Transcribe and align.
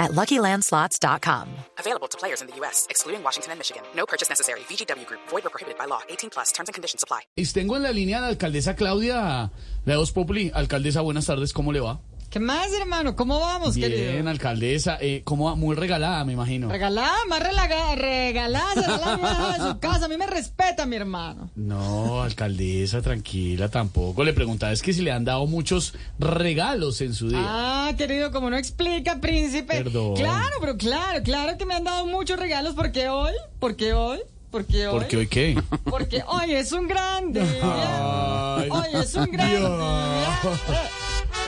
at 0.00 0.10
LuckyLandSlots.com. 0.10 1.46
Available 1.78 2.08
to 2.08 2.18
players 2.18 2.42
in 2.42 2.48
the 2.48 2.56
U.S., 2.56 2.88
excluding 2.90 3.22
Washington 3.22 3.52
and 3.52 3.60
Michigan. 3.60 3.84
No 3.94 4.06
purchase 4.06 4.28
necessary. 4.28 4.60
VGW 4.68 5.06
Group. 5.06 5.20
Void 5.28 5.46
or 5.46 5.50
prohibited 5.50 5.78
by 5.78 5.84
law. 5.86 6.00
18 6.08 6.30
plus. 6.30 6.50
Terms 6.50 6.68
and 6.68 6.74
conditions 6.74 7.04
apply. 7.04 7.20
Y 7.36 7.44
tengo 7.44 7.76
en 7.76 7.84
la 7.84 7.92
línea 7.92 8.18
a 8.18 8.22
la 8.22 8.28
alcaldesa 8.28 8.74
Claudia 8.74 9.52
de 9.84 9.96
Voz 9.96 10.10
Populi. 10.10 10.50
Alcaldesa, 10.52 11.02
buenas 11.02 11.26
tardes, 11.26 11.52
¿cómo 11.52 11.72
le 11.72 11.80
va? 11.80 12.00
¿Qué 12.30 12.38
más, 12.38 12.68
hermano? 12.80 13.16
¿Cómo 13.16 13.40
vamos, 13.40 13.74
Bien, 13.74 13.90
querido? 13.90 14.30
alcaldesa. 14.30 14.98
Eh, 15.00 15.22
¿Cómo 15.24 15.46
va? 15.46 15.56
Muy 15.56 15.74
regalada, 15.74 16.24
me 16.24 16.32
imagino. 16.34 16.68
Regalada, 16.68 17.12
más 17.28 17.40
relaga- 17.42 17.96
regalada 17.96 19.16
vieja 19.16 19.58
de 19.58 19.68
su 19.72 19.78
casa. 19.80 20.04
A 20.04 20.08
mí 20.08 20.16
me 20.16 20.28
respeta, 20.28 20.86
mi 20.86 20.94
hermano. 20.94 21.50
No, 21.56 22.22
alcaldesa, 22.22 23.02
tranquila, 23.02 23.68
tampoco. 23.68 24.22
Le 24.22 24.32
preguntaba, 24.32 24.70
es 24.70 24.80
que 24.80 24.92
si 24.92 25.02
le 25.02 25.10
han 25.10 25.24
dado 25.24 25.44
muchos 25.48 25.94
regalos 26.20 27.00
en 27.00 27.14
su 27.14 27.30
día. 27.30 27.40
Ah, 27.42 27.92
querido, 27.98 28.30
como 28.30 28.48
no 28.48 28.56
explica, 28.56 29.20
príncipe. 29.20 29.74
Perdón. 29.82 30.14
Claro, 30.14 30.56
pero 30.60 30.76
claro, 30.76 31.24
claro 31.24 31.58
que 31.58 31.66
me 31.66 31.74
han 31.74 31.82
dado 31.82 32.06
muchos 32.06 32.38
regalos. 32.38 32.74
porque 32.76 33.08
hoy? 33.08 33.32
porque 33.58 33.92
hoy? 33.92 34.20
porque 34.52 34.86
hoy? 34.86 34.98
¿Por 35.00 35.08
qué 35.08 35.16
hoy 35.16 35.26
qué? 35.26 35.62
Porque 35.84 36.22
hoy 36.28 36.52
es 36.52 36.70
un 36.70 36.86
gran 36.86 37.32
día. 37.32 37.42
Ay, 38.56 38.68
Hoy 38.70 39.00
es 39.02 39.14
un 39.16 39.26
gran 39.32 39.48
Dios. 39.48 39.80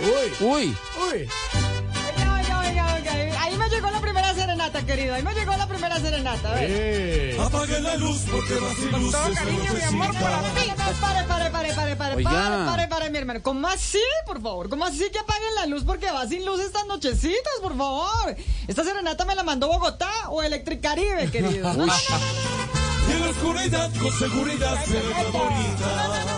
Uy, 0.02 0.46
Uy, 0.46 0.76
uy. 0.98 1.28
Oiga, 2.18 2.58
oiga, 2.58 2.94
oiga, 2.94 3.14
oiga. 3.14 3.42
Ahí 3.42 3.56
me 3.56 3.68
llegó 3.68 3.90
la 3.90 4.00
primera 4.00 4.34
serenata, 4.34 4.84
querido. 4.84 5.14
Ahí 5.14 5.22
me 5.22 5.32
llegó 5.34 5.56
la 5.56 5.66
primera 5.68 6.00
serenata. 6.00 6.50
A 6.50 6.54
ver. 6.54 6.66
Eh. 6.70 7.36
Apague 7.40 7.80
la 7.80 7.96
luz 7.96 8.22
porque 8.30 8.54
va 8.54 8.74
sin 8.74 8.90
luz 8.90 9.12
se 9.12 9.44
necesita. 9.44 10.42
Pare, 11.00 11.24
pare, 11.26 11.50
pare, 11.50 11.72
pare, 11.74 11.96
pare, 11.96 12.14
Oiga. 12.16 12.30
pare, 12.30 12.64
pare, 12.66 12.88
pare, 12.88 13.10
mi 13.10 13.18
hermano. 13.18 13.40
¿Cómo 13.42 13.68
así, 13.68 14.02
por 14.26 14.42
favor? 14.42 14.68
¿Cómo 14.68 14.84
así 14.84 15.08
que 15.10 15.18
apaguen 15.20 15.54
la 15.54 15.66
luz 15.66 15.84
porque 15.84 16.10
va 16.10 16.26
sin 16.26 16.44
luz 16.44 16.60
estas 16.60 16.86
nochecitas, 16.86 17.52
por 17.62 17.76
favor? 17.76 18.36
Esta 18.66 18.82
serenata 18.84 19.24
me 19.24 19.34
la 19.36 19.42
mandó 19.44 19.68
Bogotá 19.68 20.10
o 20.30 20.42
Electricaribe, 20.42 21.30
querido. 21.30 21.72
No, 21.74 21.86
no, 21.86 21.86
no, 21.86 21.92
Y 23.08 23.12
en 23.12 23.20
la 23.20 23.30
oscuridad 23.30 23.90
con 24.00 24.12
seguridad 24.18 24.84
se 24.84 24.92
ve 24.94 25.24
bonita. 25.32 26.31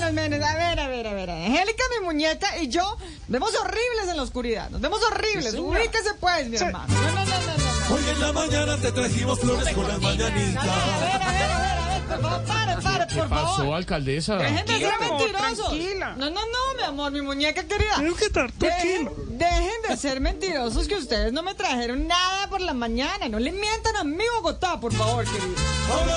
Menos, 0.00 0.12
menos. 0.12 0.48
A 0.48 0.54
ver, 0.54 0.80
a 0.80 0.88
ver, 0.88 1.06
a 1.06 1.12
ver. 1.14 1.30
Angélica, 1.30 1.84
mi 1.98 2.04
muñeca 2.06 2.58
y 2.58 2.68
yo 2.68 2.96
vemos 3.28 3.54
horribles 3.54 4.08
en 4.10 4.16
la 4.16 4.22
oscuridad. 4.22 4.70
Nos 4.70 4.80
vemos 4.80 5.00
horribles. 5.02 5.54
Ubíquese, 5.54 6.14
pues, 6.20 6.48
mi 6.48 6.56
hermano. 6.56 6.86
No, 6.88 7.02
no, 7.02 7.10
no, 7.12 7.24
no, 7.24 7.56
no. 7.88 7.94
Hoy 7.94 8.02
en 8.08 8.20
la 8.20 8.32
mañana 8.32 8.76
te 8.78 8.90
trajimos 8.92 9.38
flores 9.40 9.68
con 9.74 9.84
las 9.86 9.96
A 9.96 9.98
ver, 9.98 10.18
mañanitas. 10.18 10.64
a 10.64 11.00
ver, 11.00 11.22
a 11.22 11.32
ver, 11.32 11.50
a 11.50 11.58
ver. 11.60 11.76
Por 12.06 12.20
favor, 12.20 12.44
pare, 12.44 12.82
pare, 12.82 13.06
¿Qué 13.08 13.18
por 13.18 13.28
pasó, 13.28 13.56
favor. 13.56 13.74
alcaldesa? 13.76 14.36
Dejen 14.36 14.66
de 14.66 14.78
ser 14.78 14.92
mentirosos. 15.00 15.72
No, 16.16 16.30
no, 16.30 16.30
no, 16.30 16.74
mi 16.76 16.82
amor, 16.84 17.12
mi 17.12 17.20
muñeca 17.22 17.64
querida. 17.64 17.96
Tengo 17.96 18.14
que 18.16 18.24
estar 18.26 18.52
Dejen, 18.52 19.10
dejen 19.30 19.82
de 19.88 19.96
ser 19.96 20.20
mentirosos 20.20 20.86
que 20.88 20.94
ustedes 20.96 21.32
no 21.32 21.42
me 21.42 21.54
trajeron 21.54 22.06
nada 22.06 22.48
por 22.48 22.60
la 22.60 22.74
mañana. 22.74 23.28
No 23.28 23.38
le 23.38 23.50
mientan 23.52 23.96
a 23.96 24.04
mi 24.04 24.24
Bogotá, 24.36 24.78
por 24.80 24.92
favor, 24.92 25.24
querido. 25.24 26.16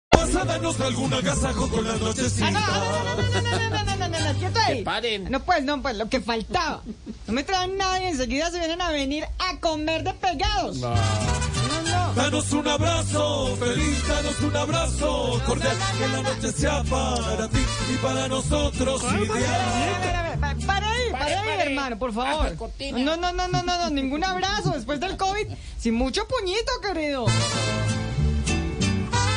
Vas 0.21 0.35
a 0.35 0.45
darnos 0.45 0.79
algún 0.79 1.11
agasajo 1.13 1.67
con 1.69 1.83
las 1.83 1.95
Ah, 1.95 1.97
no, 1.99 2.05
nochecitas. 2.07 2.51
no, 2.51 2.59
no, 2.59 2.69
no, 2.69 3.15
no, 3.15 3.41
no, 3.41 3.69
no, 3.69 3.83
no, 3.83 3.95
no, 3.95 4.07
no, 4.07 4.33
no, 4.33 4.39
quieto 4.39 4.59
ahí. 4.67 4.83
paren. 4.83 5.31
No, 5.31 5.39
pues, 5.39 5.63
no, 5.63 5.81
pues, 5.81 5.95
lo 5.97 6.09
que 6.09 6.21
faltaba. 6.21 6.83
No 7.27 7.33
me 7.33 7.43
traen 7.43 7.75
nada 7.77 7.99
y 8.03 8.05
enseguida 8.05 8.51
se 8.51 8.59
vienen 8.59 8.81
a 8.81 8.91
venir 8.91 9.25
a 9.39 9.59
comer 9.59 10.03
de 10.03 10.13
pegados. 10.13 10.77
No, 10.77 10.93
no. 10.93 12.13
Danos 12.13 12.51
un 12.51 12.67
abrazo, 12.67 13.55
feliz, 13.57 14.07
danos 14.07 14.39
un 14.41 14.55
abrazo 14.55 15.41
cordial. 15.45 15.75
Que 15.97 16.07
la 16.07 16.21
noche 16.21 16.51
sea 16.51 16.83
para 16.83 17.47
ti 17.49 17.59
y 17.91 17.97
para 17.97 18.27
nosotros 18.27 19.01
ideal. 19.03 20.39
Para 20.67 20.91
ahí, 20.91 21.11
para 21.11 21.41
ahí, 21.41 21.59
hermano, 21.61 21.97
por 21.97 22.13
favor. 22.13 22.55
No, 22.93 23.17
no, 23.17 23.33
no, 23.33 23.47
no, 23.47 23.63
no, 23.63 23.77
no, 23.77 23.89
ningún 23.89 24.23
abrazo 24.23 24.71
después 24.71 24.99
del 24.99 25.17
COVID. 25.17 25.47
Sin 25.79 25.95
mucho 25.95 26.27
puñito, 26.27 26.71
querido. 26.83 27.25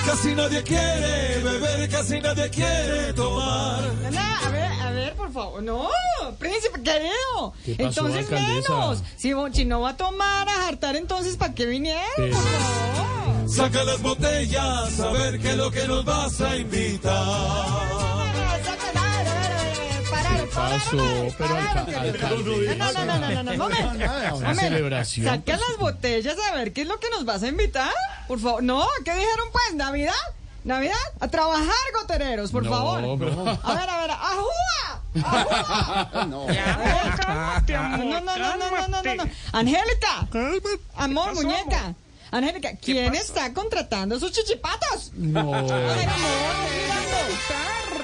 Casi 0.07 0.35
nadie 0.35 0.63
quiere 0.63 1.41
beber, 1.43 1.89
casi 1.89 2.21
nadie 2.21 2.51
quiere 2.51 3.13
tomar. 3.15 3.83
No, 4.03 4.11
no, 4.11 4.21
a 4.21 4.51
ver, 4.51 4.73
a 4.83 4.91
ver, 4.91 5.15
por 5.15 5.33
favor. 5.33 5.63
No, 5.63 5.89
príncipe 6.39 6.83
querido. 6.83 7.55
¿Qué 7.65 7.75
pasó, 7.75 8.07
entonces 8.07 8.31
alcaldesa? 8.31 8.73
menos. 8.73 9.03
Si, 9.17 9.33
si 9.53 9.65
no 9.65 9.81
va 9.81 9.91
a 9.91 9.97
tomar, 9.97 10.49
a 10.49 10.69
hartar, 10.69 10.97
entonces, 10.97 11.37
¿para 11.37 11.55
qué 11.55 11.67
vinieron? 11.67 12.03
Sí. 12.17 12.23
Por 12.31 12.43
favor. 12.43 13.49
Saca 13.49 13.85
las 13.85 14.03
botellas, 14.03 15.01
a 15.01 15.11
ver 15.13 15.41
qué 15.41 15.51
es 15.51 15.57
lo 15.57 15.71
que 15.71 15.87
nos 15.87 16.05
vas 16.05 16.41
a 16.41 16.57
invitar 16.57 18.04
paso, 20.55 21.35
pero 21.37 21.57
alcalde. 21.57 22.77
No, 22.77 22.93
no, 22.93 23.05
no, 23.05 23.19
no, 23.19 23.31
no, 23.31 23.43
no, 23.43 23.69
no, 23.69 24.91
no, 24.91 25.05
Saca 25.05 25.57
las 25.57 25.79
botellas 25.79 26.37
a 26.51 26.55
ver 26.55 26.73
qué 26.73 26.83
es 26.83 26.89
lo 26.89 26.99
que 27.01 27.11
nos 27.11 27.25
vas 27.25 27.43
a 27.43 27.49
invitar. 27.49 27.93
Por 28.29 28.39
favor, 28.41 28.63
no, 28.63 28.87
¿qué 29.05 29.13
dijeron 29.15 29.49
pues? 29.53 29.75
¿Navidad? 29.75 30.13
¿Navidad? 30.65 30.95
A 31.21 31.29
trabajar, 31.29 31.75
gotereros, 32.01 32.51
por 32.51 32.65
no, 32.65 32.71
favor. 32.71 33.19
Bro. 33.19 33.59
A 33.63 33.75
ver, 33.75 33.91
a 33.91 34.01
ver, 34.01 34.11
¡ajúa! 34.13 35.03
¡Ajúa! 35.23 36.25
No. 36.25 36.51
Ya, 36.51 37.15
cálmate, 37.21 37.77
amor, 37.77 37.99
no, 37.99 38.21
no, 38.21 38.39
no, 38.39 38.57
no, 38.57 38.89
no, 38.89 39.03
no, 39.03 39.15
no. 39.15 39.31
Angélica. 39.53 40.27
Cálmate. 40.33 40.69
Amor, 40.97 41.29
pasó, 41.31 41.43
muñeca. 41.43 41.95
Angélica, 42.31 42.71
¿quién 42.81 43.15
está 43.15 43.53
contratando 43.53 44.17
esos 44.17 44.33
chichipatos? 44.33 45.13
No. 45.15 45.55
Ay, 45.55 45.65
amor, 45.65 46.55
mirando. 46.73 48.04